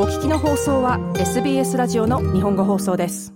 [0.00, 3.34] お聞きの放送は SBS ラジオの日本語放送です。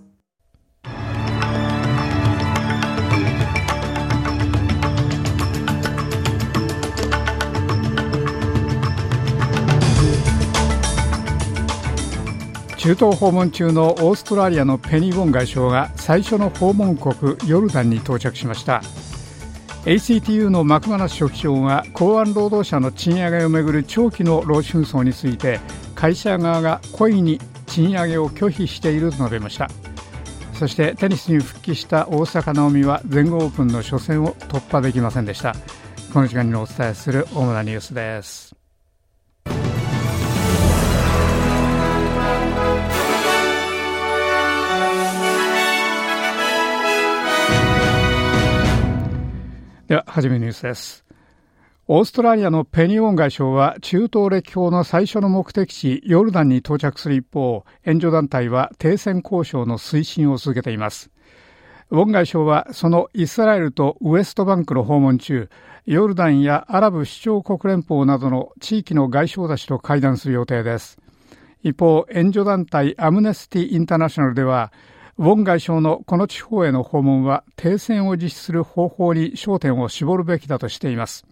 [12.77, 18.81] 中東訪問中のオーストラリアのペニー・ボン外相が最初の訪問国ヨルダンに到着しました。
[19.83, 25.59] ACTU のマクマナス書記長が港湾労働者の賃上げをめぐる長期の労使紛争について
[26.03, 29.69] 会社側が故意に賃上げを拒否していると述べました。
[30.53, 35.55] そしてテニスに復帰した大坂なおみは全豪オープンの初戦を突破できませんでした。
[36.11, 38.53] この時間にお伝えする主なニュースです。
[49.87, 51.02] では、はじめニュースです。
[51.85, 61.11] オーストラリアのペニ・オン外相は中東歴訪の最初の目的地ヨルダンに到着する一方、援助団体は停戦交渉の推進を続けています。
[61.89, 65.49] ウォン外相はそのイスラエルとウエストバンクの訪問中、
[65.85, 70.97] ヨルダンやアラブ首長国連邦などの地域の外相たちと会談する予定です。
[71.63, 74.71] 一方、援助団体アムネスティ・インターナショナルでは、
[75.17, 81.25] ウォン外相のこの地方への訪問は停戦を実施する方法に焦点を絞るべきだとしています。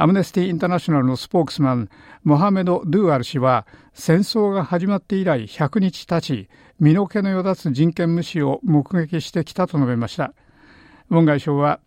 [0.00, 1.90] アムネスティ・インターナショナルのスポークスマン、
[2.24, 6.48] モハメド・ドゥアル氏は、戦争が始まって以来100日経ち、
[6.78, 10.32] 身の毛のよだつ人権無視を目撃してきたと述べました。
[11.10, 11.80] ウォン外相は、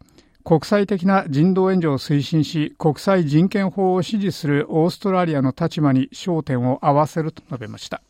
[0.43, 8.03] 国際的な人道援助を推進し、国際人権法を支持するオーストラリアの立場に焦点を合わせると述べました。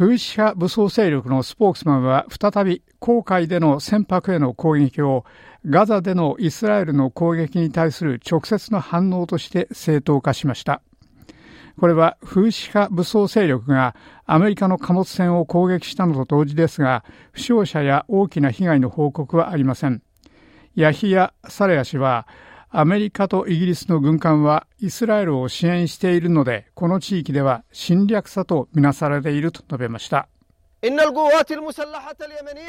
[0.00, 5.26] フーシ派武装勢力のスポークスマンは再び航海での船舶への攻撃を
[5.66, 10.80] ガザでのイスラエルの攻撃に対する直接の反応として正当化しました。
[11.78, 20.00] これはフーシ派武装勢力がアメリカの貨物船を攻撃したのと同時ですが、負傷者や大きな被害の報告はありません。
[20.76, 22.26] ヤヒヤ・サレア氏は、
[22.72, 30.28] アメリカとイギリスの軍艦はイスラエルを支援しているので、この地域では侵略者とみなされていると述べました。
[30.82, 30.88] The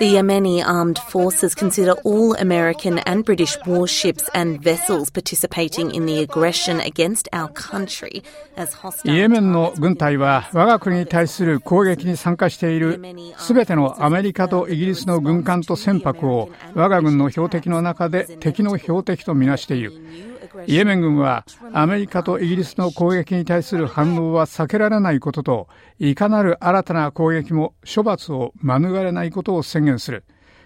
[0.02, 6.82] Yemeni armed forces consider all American and British warships and vessels participating in the aggression
[6.82, 8.22] against our country
[8.58, 9.16] as hostile.
[9.16, 13.00] イエメンの軍隊は我が国に対する攻撃に参加している
[13.38, 20.31] すべてのアメリカとイギリスの軍艦と船舶を我が軍の標的の中で敵の標的とみなしている。
[20.68, 25.68] イエメン軍はアメリカとイギリスの攻撃に対する反応は避けられないことと
[26.00, 30.26] いかなる新たな攻撃も処罰を免れないことを宣言する。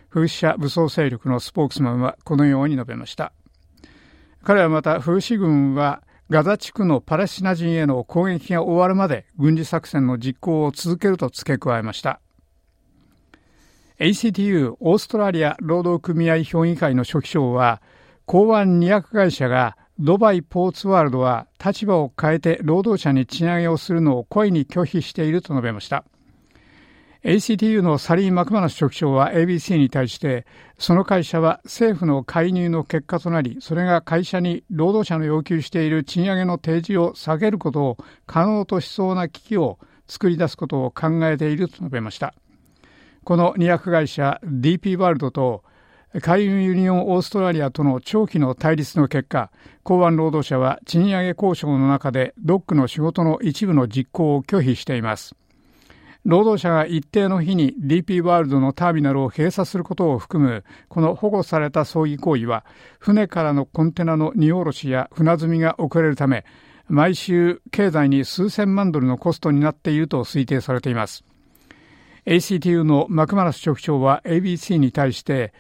[0.09, 3.33] 風刺者武装勢力のスポークスマンはこのように述べました。
[4.43, 12.19] 彼はまた風刺軍はガザ地区のパレスチナ人への攻撃が終わるまで軍事作戦の実行を続けると付け加えました。
[13.99, 17.81] ACTU オーストラリア労働組合評議会の書記長は
[18.25, 26.03] 港湾200会社がドバイポーツワールドは立場を変えて労働者に賃上げをするのを故意に拒否していると述べました。
[27.23, 30.45] ACTU のサリー・マクマナス書記長は ABC に対して、
[30.77, 37.97] その会社は政府の介入の結果となり、それが会社に労働者の要求している賃上げの提示を下げることを
[38.27, 42.35] 可能としそうな危機を作り出すことを考えていると述べました。
[43.23, 45.63] この200会社 DP ワールドと
[46.21, 49.51] 海運ユニオンオーストラリアとの長期の対立の結果、
[49.83, 55.35] 港湾労働者は賃上げ交渉の中でドックの仕事の一部の実行を拒否しています。
[56.23, 62.65] 労働者が一定の日に DP ワールドのターミナルを閉鎖することを含む、この保護された葬儀行為は、
[62.97, 66.45] 船からのコンテナの荷下ろしや船積みが遅れるため、
[66.87, 71.25] 毎週経済に数千万ドルのコストになっていると推定されています。
[72.25, 75.53] ACTU のマクマラス書記長は ABC に対して、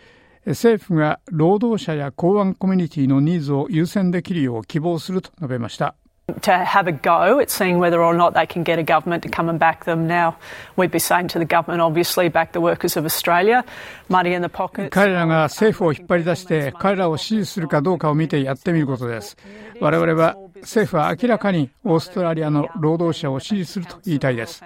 [0.45, 5.95] 政府が労働者や港湾コミュニティのニーズを優先できるよう希望すると述べました。
[6.41, 9.47] to have a go at seeing whether or not they can get a government to come
[9.47, 10.07] and back them.
[10.07, 10.37] Now,
[10.75, 13.63] we'd be saying to the government, obviously, back the workers of Australia,
[14.09, 14.89] money in the pockets.
[14.89, 19.37] 彼らが政府を引っ張り出して、彼らを支持するかどうかを見てやってみることです。
[19.79, 24.63] 我々は政府は明らかにオーストラリアの労働者を支持すると言いたいです。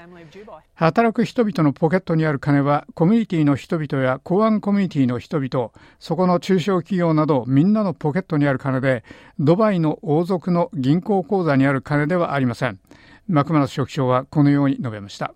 [0.76, 9.04] 働く人々のポケットにある金はコミュニティの人々や公安コミュニティの人々、そこの中小企業などみんなのポケットにある金で、
[9.40, 12.80] ドバイの王族の銀行口座にある金ではありません。
[13.28, 15.34] マクマナス書記長はこのように述べました。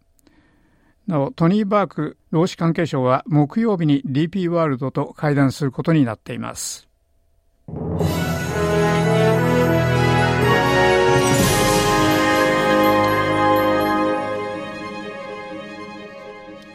[1.08, 6.88] なお、トニー・バーク労使関係省は木曜日に DP ワールドと会談することになっています。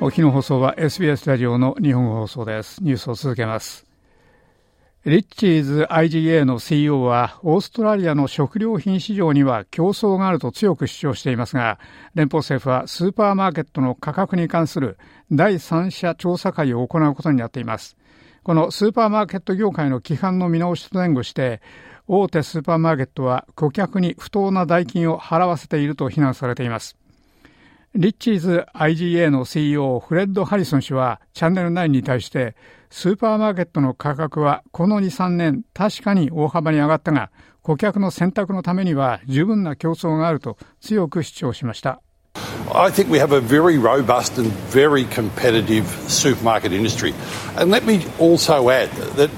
[0.00, 2.80] お日の放送は SBS ラジオの日本語放送です。
[2.84, 3.84] ニュースを続けます。
[5.04, 11.80] リッチーズ IGA の CEO は、オーストラリアの食料品市場には競争があると強く主張していますが、
[12.14, 14.98] 連邦政府はスーパーマーケットの価格に関する
[15.32, 17.96] 第三者調査会を行うことになっています。
[18.44, 21.60] このスーパーマーケット業界の規範の見直しと前後して、
[22.06, 26.96] 大手スーパーマーケットは顧客に不当な代金を払わせていると非難されています。
[28.00, 32.54] リッチーズ IGA の CEO フレッド・ハリソン氏はチャンネル9に対して
[32.90, 42.00] スーパーマーケットの価格はこの2、3年確かに大幅に上がったが顧客の選択のためには十分な競争があると強く主張しました。
[42.72, 47.12] I think we have a very robust and very competitive supermarket industry.
[47.56, 49.28] And let me also add that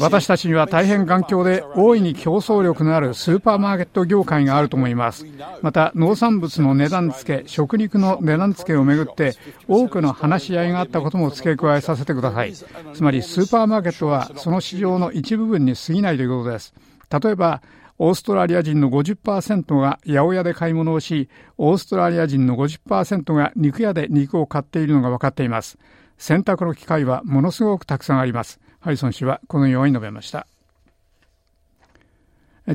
[0.00, 5.26] 私たちには大変頑強で大いに競争力のあるスーパーマーケット業界があると思います。
[5.62, 9.34] また農産物の値段付け、食肉の値段付けをめぐって
[9.68, 12.54] 多くの話し合いがあったことも付け加えさせてください。
[12.54, 16.74] つまりスーパーマーケットはその市場の一部分に過ぎないということです。
[17.22, 17.62] 例えば
[17.98, 25.78] オーストラリア人の50%が八百屋で買い物をし、オーストラリア人の50%が肉屋で肉を買っているのが分かっています。
[26.18, 28.60] 選択の機会はものすごくたくさんあります。
[28.80, 30.46] ハリソン氏はこのように述べました。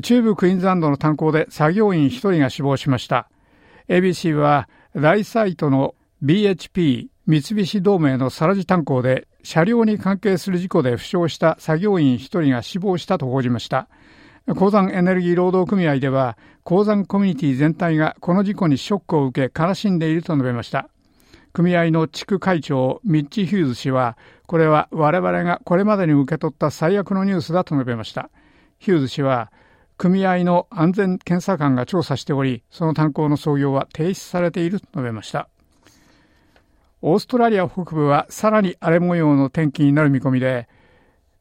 [0.02, 3.28] 中部クイーンズランドの炭鉱で作業員1人が死亡しました。
[3.88, 13.88] ABC は大サイトの BHP 三菱同盟のサラジ炭鉱で車両に関係する事故で負傷した作業員1人が死亡したと報じました。
[14.46, 20.88] 鉱山エネルギー労働組合では鉱山コミュニティ全体がこの事故にショックを受け悲しんでいると述べました。
[21.52, 24.16] 組合の地区会長ミッチ・ヒューズ氏は
[24.46, 28.30] これは我々がこれまでに受け取った最悪のニュースだと述べました。
[28.78, 29.52] ヒューズ氏は
[29.98, 35.48] 組合の安全検査官が調査しておりその炭鉱の操業は停止されていると述べました。
[37.02, 40.68] オーストラリア北部はさらに荒れ模様の天気になる見込みで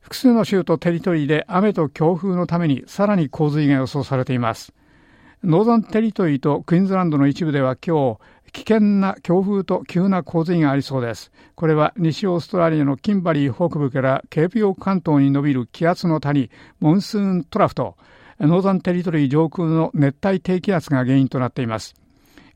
[0.09, 4.73] 複数の州とテリトリーで雨と強風のためにさらに洪水が予想されています。
[5.43, 8.19] ノーザンテリトリーとクイーンズランドの一部では今日、
[8.51, 11.31] 危険な強風と急な洪水がありそうです。
[11.53, 17.95] これは西オーストラリアのキンバリー北部からケープヨーク関東に伸びる気圧の谷、モンスーントラフと、
[18.39, 21.93] ノーザンテリトリー上空の熱帯低気圧が原因となっています。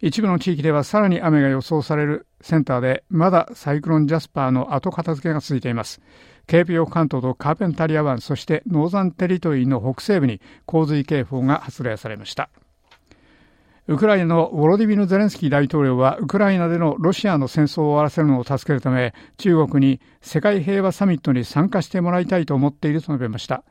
[0.02, 6.02] 一部の地域ではさらに雨が予想されるセンターで、まだサイクロンジャスパーの後片付けが続いています。
[6.48, 12.50] ケープヨーク半島とカーペンタリア湾そしてノーザンテリトリーの北西部に洪水警報が発令されました。
[13.88, 23.64] ウクライナのウォロディミル・ゼレンスキー大統領はウクライナでのロシアの戦争を終わらせるのを助けるため中国に世界平和サミットに参加してもらいたいと思っていると述べました。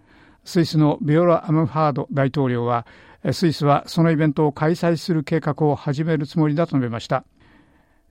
[0.44, 2.86] スイスのビオラ・アムハード大統領は
[3.32, 7.24] スイスはそのイベントを開催する計画を始めるつもりだと述べました。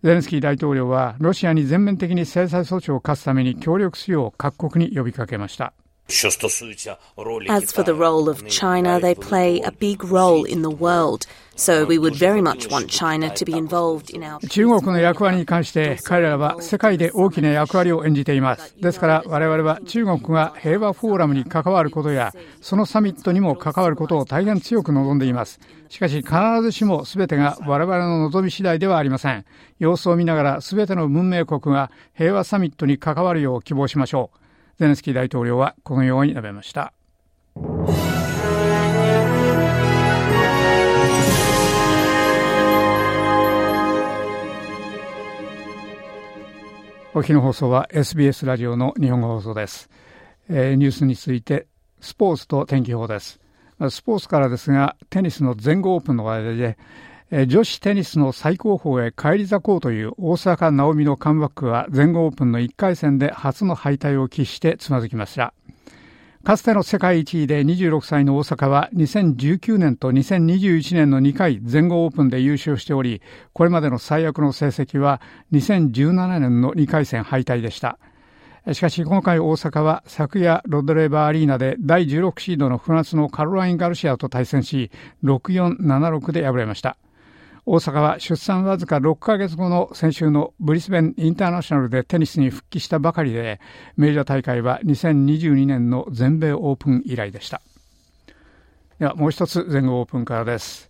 [0.04, 5.74] ゼレンスキー大統領はロシアに全面的に制裁措置を課すために協力するよう各国に呼びかけました。
[6.12, 11.26] As for the role of China, they play a big role in the world.
[11.56, 18.76] So we would very much want China to be involved in our 中国の役割に関して彼らは世界で大きな役割を演じています。
[18.82, 25.60] ですから我々は中国が平和フォーラムに関わることやそのサミットにも関わることを大変強く望んでいます。
[25.90, 29.46] しかし必ずしも全てが我々の望み次第ではありません。
[29.78, 34.41] 様子を見ながら全ての文明国が平和サミットに関わるよう希望しましょう。
[34.80, 36.94] ゼレンスキー大統領はこのように述べました。
[47.14, 49.90] お日の放送は SBS ラジオの日本語放送です、
[50.50, 51.68] えー、ニュースについて
[52.00, 53.42] スポーツと天気予報です
[53.90, 56.78] スポーツからですがテニスの全豪オープンの話題で
[57.32, 65.54] 女子テニスの最高峰へ返り咲こうという大坂なおみのカムバックは全豪オープンの1回戦で初の敗退を喫してつまずきました。
[66.44, 73.22] かつての世界1位で26歳の大阪は2019年と2021年の2回全豪オープンで優勝しており、
[73.54, 75.22] これまでの最悪の成績は
[75.54, 77.98] 2017年の2回戦敗退でした。
[78.74, 84.92] しかし今回大阪は昨夜ロドレーバーアリーナで第16シードのフランスのカロライン・ガルシアと対戦し、
[85.24, 86.98] 6-4-7-6で敗れました。
[87.66, 93.60] 大阪は出産わずか6ヶ月後の先週のブリスベンインターナショナルでテニスに復帰したばかりで、
[93.98, 97.62] メジャー大会は2022年の全米オープン以来でした。
[99.00, 100.90] ではもう一つ全豪オープンからです。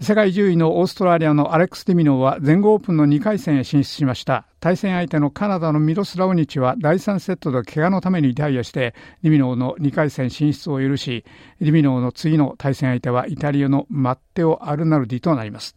[0.00, 4.46] 世界10位のオーストラリアのアレックス・ディミノーは全豪オープンの2回戦へ進出しました。
[4.60, 11.24] 対戦相手のカナダのミロスラウニチは第3セットで怪我のためにリタイアしてディミノーの2回戦進出を許し、
[11.60, 15.74] ディミノーの次の対戦相手はイタリアのマッテオ・アルナルディとなります。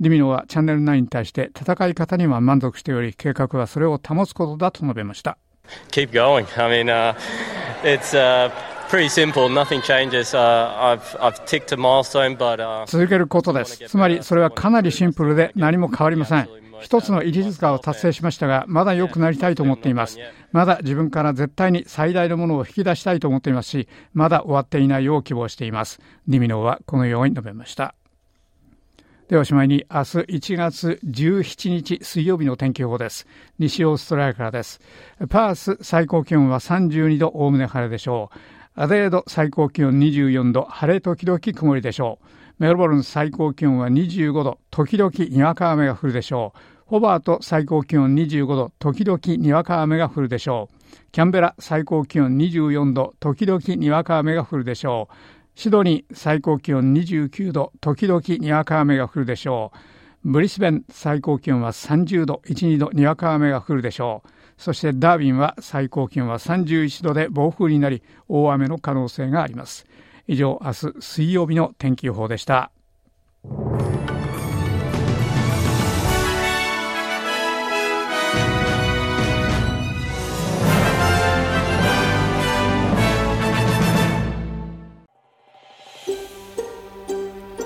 [0.00, 5.38] リミノはチャンネル9に対して戦い方には満足しており計画はそれを保つことだと述べました
[5.90, 6.44] Keep going.
[6.60, 7.14] I mean, uh,
[7.84, 8.50] it's uh,
[8.88, 9.48] pretty simple.
[9.48, 10.34] Nothing changes.
[10.34, 16.48] Uh, I've, I've ticked a milestone, but, uh, 続けることですつまりそれはかなりシンプルで何も変わりません
[16.82, 20.18] 一つの一日化を達成しましたがまだ良くなりたいと思っています
[20.50, 27.94] まだ自分から絶対に最大のものを引き出したいと思っていますしまだ終わっていないよう希望していますディミノーはこのように述べました
[29.32, 33.26] ではおしまいに明日1月17日水曜日の天気予報です。
[33.58, 34.78] 西オーストラリアからです。
[35.30, 38.38] パース最高気温は32度おおむね晴れでしょう。
[38.74, 42.26] アデレード最高気温24度晴れ時々曇りでしょう。
[42.58, 46.82] メルボルン最高気温は25度時々にわか雨が降るでしょう。
[46.84, 50.76] ホバート最高気温25度時々にわか雨が降るでしょう。
[51.10, 55.41] キャンベラ最高気温24度時々にわか雨が降るでしょう。
[55.54, 59.72] シドニー最高気温29度時々にわか雨が降るでしょ
[60.24, 60.30] う。
[60.30, 64.28] ブリスベン最高気温は30度12度にわか雨が降るでしょう。
[64.56, 69.86] そしてダービンは最高気温は31度で暴風になり大雨の可能性があります。
[70.26, 72.70] 以上明日水曜日の天気予報でした「